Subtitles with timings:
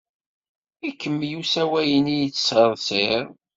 [0.87, 3.23] Ikemmel usawal-nni yettsersir.